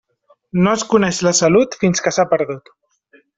[0.67, 2.73] No es coneix la salut fins que s'ha perdut.